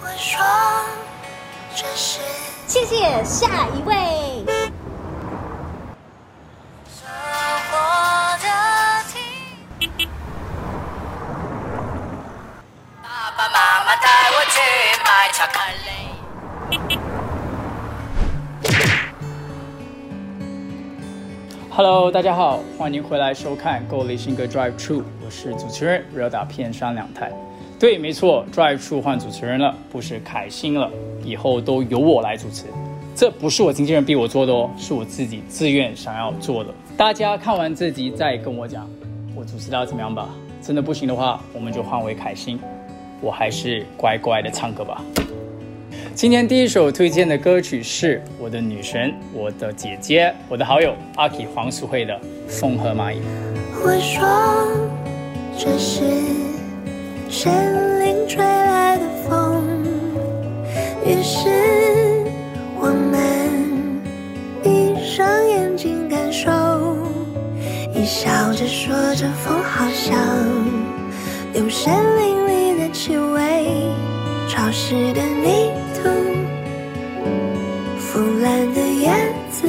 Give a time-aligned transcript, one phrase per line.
[0.00, 0.40] 我说
[1.74, 2.20] 这是
[2.68, 4.44] 谢谢，下一位。
[13.02, 14.60] 爸爸妈妈带我去
[15.04, 16.19] 买巧克力。
[21.72, 27.30] Hello，大家好，欢迎回来收看《够力新歌 Drive True》，我是主持人 Roda 片商两台。
[27.78, 30.90] 对，没错，Drive True 换主持人了，不是凯欣了，
[31.24, 32.64] 以后都由我来主持。
[33.14, 36.74] 这不是我经纪人逼我做的哦，是我自己自愿想要做的。
[36.96, 38.90] 大家看完这集再跟我讲，
[39.36, 40.28] 我主持到怎么样吧？
[40.60, 42.58] 真的不行的话，我们就换回凯欣，
[43.20, 45.00] 我还是乖乖的唱歌吧。
[46.20, 52.12] 今天第一首推荐的歌曲是我的女神、我的姐姐、我的好友阿 K 黄淑慧的
[52.46, 53.16] 《风和蚂蚁》。
[53.82, 54.68] 我说
[55.56, 56.02] 这是
[57.30, 59.64] 森林吹来的风，
[61.06, 61.48] 于是
[62.78, 63.90] 我们
[64.62, 66.50] 闭上眼睛感受，
[67.94, 70.18] 一笑着说着风好像
[71.54, 73.64] 有森林里的气味，
[74.50, 75.70] 潮湿的你
[76.02, 76.08] 土，
[77.98, 79.10] 腐烂的叶
[79.50, 79.66] 子。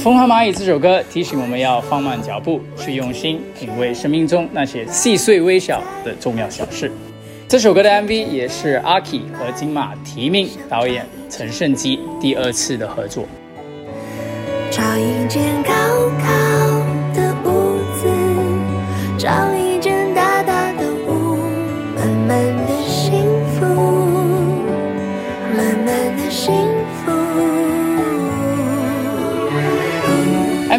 [0.04, 6.90] 《风和蚂蚁》这首歌提醒我们要放慢脚步，去用心品味生命中那些细碎微小的重要小事。
[7.46, 13.26] 这首歌的 MV 也是阿 K 和金马提名导演陈胜基第二次的合作。
[14.70, 15.72] 找一间高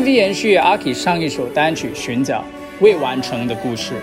[0.04, 2.44] MV 延续阿 K 上一首单曲《寻找
[2.82, 3.94] 未完成的故事》，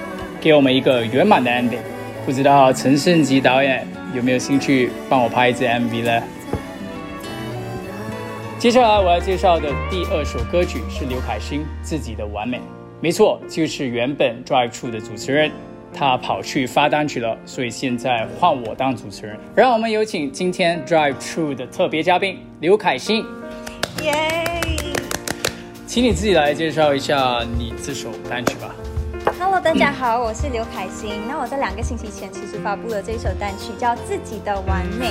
[0.40, 1.76] 给我们一个圆满的 ending。
[2.24, 6.22] 不知道陈胜吉导演有没有兴趣帮我拍一支 MV 呢？
[8.58, 12.56] 接下来我要介绍的第二首歌曲是刘凯欣自己的《完美》，
[13.02, 15.50] 没错，就是原本 Drive True 的主持人，
[15.92, 19.36] 他跑去发单曲了，所以现在换我当主持人。
[19.55, 23.27] 让我们有请今天 Drive True 的特别嘉宾刘凯欣。
[24.02, 24.49] 耶！
[25.90, 28.73] 请你自己来介绍一下你这首单曲吧。
[29.40, 31.27] Hello，大家好，我是刘凯欣。
[31.27, 35.08] 那我在两个星期前其实发布了这一首单曲，叫《自己的完美》。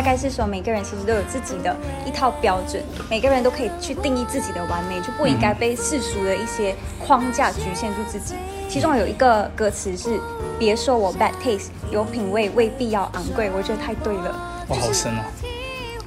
[0.00, 8.34] 大概是说，每个人其实都有自己的一套标准，每个人都可以去定义自己的完美，就不应该被世俗的一些框架局限住自己。
[8.66, 10.18] 其中有一个歌词是
[10.58, 14.64] “别说我 bad taste，有品味未必要昂贵”，我觉得太对了。
[14.68, 15.20] 哇，好深哦！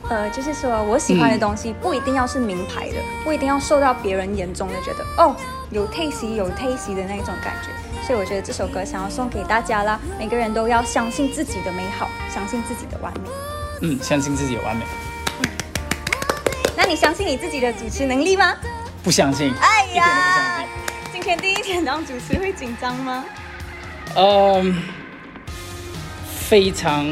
[0.09, 5.35] 呃，就是说我喜欢的东西不一定要是名牌的，不一定要受到别人眼中的觉得哦
[5.69, 7.69] 有 taste 有 taste 的那种感觉。
[8.01, 13.29] 所以我觉得这首歌想要送给大家啦，每个人都要相信自己的美好，相信自己的完美。
[13.85, 14.85] 嗯，相信自己有完美，
[16.77, 18.55] 那你相信你自己的主持能力吗？
[19.03, 20.67] 不相信，哎一点都不相呀信。，
[21.11, 23.25] 今天第一天当主持会紧张吗？
[24.15, 24.81] 嗯，
[26.49, 27.05] 非常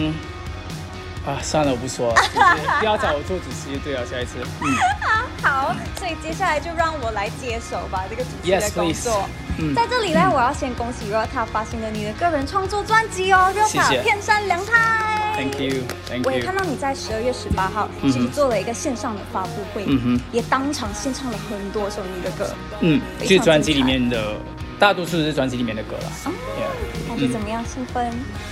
[1.25, 4.37] 啊，算了，我不说了，就是不要找我做主持就对了，下一次。
[4.61, 4.73] 嗯，
[5.43, 9.27] 好，所以接下来就让我来接手吧，这个主持的 Yes, 工 please 作。
[9.59, 15.10] 嗯在这里呢，我要先恭喜 Rota 发行了你的个人创作专辑哦，Rota 谢谢片山凉太。
[15.35, 16.55] Thank you，Thank 我也 you 我也看。
[16.55, 24.35] 到你在十二月十八号其实做了一个线上的发布会，嗯哼也当场献唱了很多首你的歌，嗯，就是专辑里面的，
[24.77, 26.11] 大多数是专辑里面的歌了。
[26.25, 27.63] 哦 Yeah 感觉怎么样？
[27.65, 28.09] 兴奋？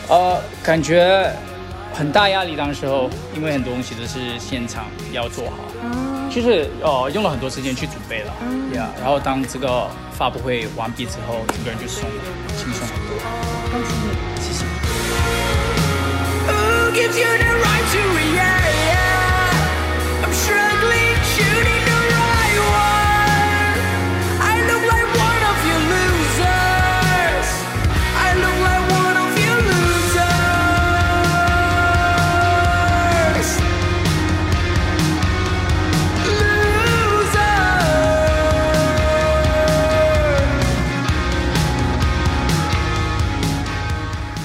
[0.10, 1.32] 呃，感觉
[1.94, 12.24] 很大压力，当时候因为很多东西都是现场要做好，嗯，就是呃用了很多时间去准备了，嗯呀、然后当这个发布会完毕之后，整个人就松了，
[12.58, 13.18] 轻松很多。
[13.72, 14.42] 恭喜你！
[14.42, 14.66] 谢谢。
[16.92, 19.06] Gives you the right to react?
[20.26, 21.79] I'm struggling, shooting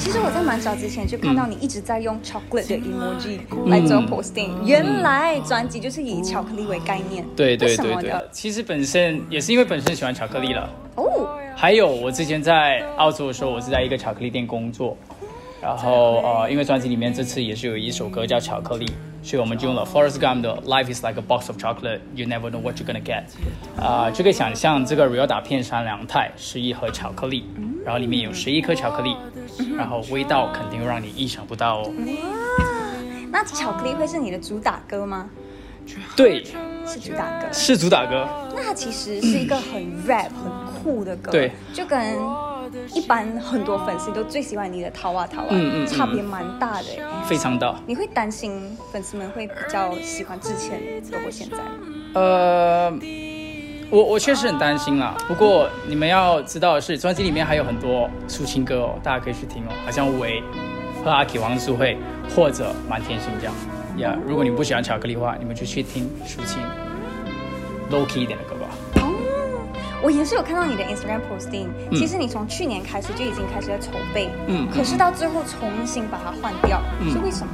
[0.04, 3.38] 其实我在蛮早之前就看到你一直在用 chocolate 的 emoji
[3.70, 7.24] 来做 posting，、原来专辑就是以巧克力为概念。
[7.34, 14.94] 对对对对？，其实本身也是因为本身喜欢巧克力了，哦，还有我之前在澳洲的时候，我是在一个巧克力店工作，
[15.62, 18.84] 然后呃，因为专辑里面这次也是有一首歌叫《巧克力》，
[19.22, 22.84] 所以我们就用了 Forrest Gump 的 Life is like a box of chocolate, you never know what you're
[22.86, 23.22] gonna get。
[23.82, 27.46] 啊、就可以想象这个 Real 打片山凉太是一盒巧克力，
[27.84, 29.16] 然后里面有十一颗巧克力，
[29.76, 31.92] 然后味道肯定会让你意想不到哦。
[32.58, 32.64] 哇
[33.30, 35.28] 那巧克力会是你的主打歌吗？
[36.16, 36.42] 对，
[36.86, 37.46] 是主打歌。
[37.52, 38.26] 是主打歌。
[38.56, 42.16] 那它其实是一个很 rap、很酷的歌，对，就跟
[42.94, 46.86] 一般很多粉丝都最喜欢你的《逃啊逃啊》嗯嗯嗯差别蛮大的。
[47.26, 47.78] 非常大。
[47.86, 51.64] 你会担心粉丝们会比较喜欢之前多过现在吗？
[52.14, 52.90] 呃，
[53.90, 55.14] 我我确实很担心啦。
[55.28, 60.42] 不过你们要知道的是，专辑里面还有很多抒情歌哦，大家可以去听哦，好像维
[61.04, 61.96] 和阿 K 王淑慧
[62.34, 63.54] 或者满天星这样。
[63.98, 66.60] 呀、如果你不喜欢巧克力的话，你们就去听抒情
[67.92, 68.68] low key 一点的歌吧。
[70.02, 77.52] 我也是有看到你的 Instagram posting，、其实你从去年开始就已经开始在筹备，嗯可是到最后重新把它换掉，嗯是为什么？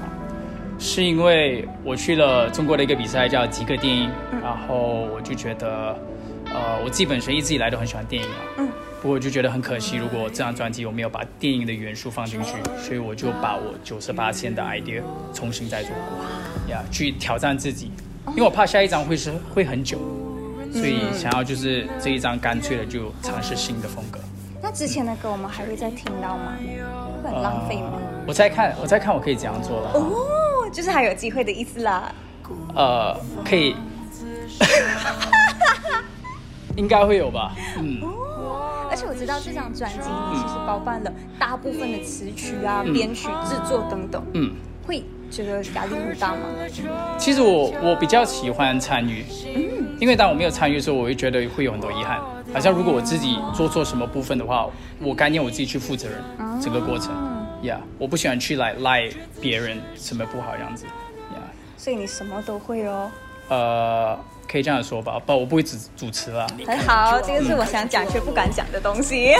[0.81, 4.11] 是因为我去了中国的一个比赛叫极客电影，
[4.43, 5.95] 然后我就觉得，
[6.47, 8.69] 呃，我自己本身一直以来都很喜欢电影嘛，嗯。
[9.03, 15.03] 不过我就觉得很可惜，如果这张专辑我没有把电影的元素放进去，所以我就把我九十八线的 idea
[15.35, 17.91] 重新再做过，呀，去挑战自己，
[18.29, 19.99] 因为我怕下一张会是会很久，
[20.73, 24.19] 所以想要就是这一张干脆的就尝试新的风格。
[24.63, 26.57] 那之前的歌我们还会再听到吗？
[27.23, 27.93] 会很浪费吗？
[28.27, 29.93] 我在看，我在看，我可以怎样做了。
[29.95, 30.13] 哦，
[30.73, 32.13] 就是还有机会的意思啦。
[32.75, 33.77] 呃，可以，
[36.77, 37.55] 应该会有吧。
[37.79, 38.01] 嗯，
[38.91, 39.99] 而且我知道这张专辑
[40.33, 44.53] 你其实包办了大部分的词曲啊、编曲、制作等等，嗯，
[44.85, 46.41] 会觉得压力很大吗？
[47.19, 49.25] 其实我我比较喜欢参与，
[50.01, 52.21] 因为当我没有参与的时候，我会觉得会有很多遗憾。
[52.53, 54.67] 好像如果我自己做错什么部分的话，
[55.01, 56.21] 我概念我自己去负责任
[56.61, 57.13] 整个过程。
[57.63, 59.09] 呀、我不喜欢去来赖
[59.41, 60.85] 别人什么不好这样子。
[60.87, 61.43] 呀、
[61.77, 63.11] 所以你什么都会哦，
[63.49, 64.19] 呃，
[64.51, 66.47] 可以这样说吧，不，我不会主主持啦。
[66.67, 69.35] 很好，这个是我想讲却不敢讲的东西。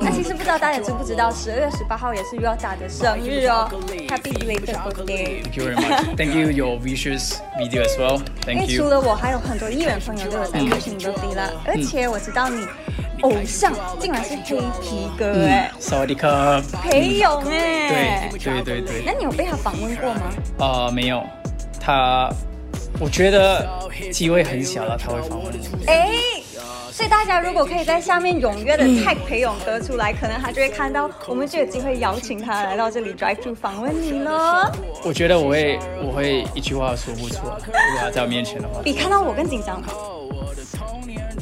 [0.00, 3.70] 那其实不知道大家知不知道，十二月十八号也是 Ryoda 的生日哦
[4.08, 6.16] ，Happy belated birthday！Thank you very much.
[6.16, 8.18] Thank you your vicious video as well.
[8.48, 8.88] 因 Thank 为除 you.
[8.90, 12.66] 了我，还有很多艺人朋友都有在 wish 你 birthday 啦，而且我知道你
[13.22, 16.60] 偶像竟然是黑皮哥哎，萨瓦迪卡。
[16.82, 19.12] 裴勇哎，对对对对那。
[19.12, 20.20] 你有被他访问过吗？
[20.58, 21.24] 呃，没有，
[21.80, 22.30] 他，
[23.00, 23.66] 我觉得
[24.12, 25.90] 机会很小了，他会访问我。
[25.90, 26.10] 哎，
[26.92, 34.70] 所以大家如果可以在下面踊跃的 tag 裴勇哥出来，可能他就会看到，我们就有机会邀请他来到这里 drive to 访问你了。
[35.02, 39.82] 我觉得我会，我会一句话说不出来，如果他在我面前的话，比看到我更緊張。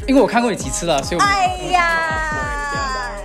[0.06, 1.82] 因为我看过你几次了，所以我哎呀，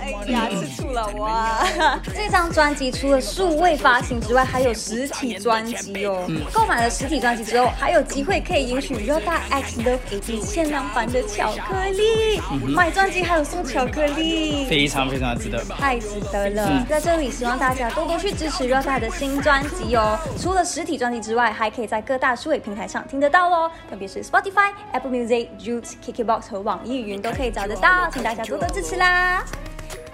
[0.02, 2.00] 哎呀，吃醋了我啊。
[2.14, 6.26] 这张专辑除了数位发行之外，还有实体专辑哦。
[6.52, 12.40] 购买了实体专辑之后，还有机会可以赢取 Yoda X Love AT 限量版的巧克力。
[12.68, 14.66] 买专辑还有送巧克力。
[14.66, 15.64] 非常非常值得。
[15.78, 16.84] 太值得了！
[16.88, 20.18] 在这里，希望大家多多去支持 Ryoda 的新专辑哦。
[20.38, 29.44] 除了实体专辑之外，还可以在各大数位平台上听得到哦，特别是 Spotify、Apple Music、Joox、KKBox 和网易云都可以找得到，请大家多多支持啦！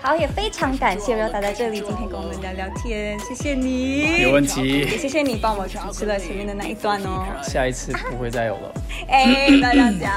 [0.01, 4.19] 好，也非常感谢 Ryoda 在这里今天跟我们聊聊天，谢谢你。
[4.19, 7.27] 没问题也题，谢谢你帮我主持了前面的那一段哦。
[7.43, 8.73] 下一次不会再有了。
[9.09, 10.13] 哎，不要这样讲。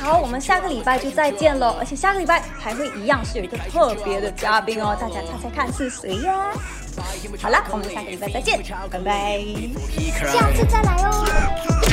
[0.00, 6.50] 好，我们下个礼拜就再见喽，而且下个礼拜还会一样是有一个特别的嘉宾哦，大家猜猜看是谁呀？
[7.42, 9.40] 好了，我们下个礼拜再见，拜拜。
[10.32, 11.87] 下次再来哦。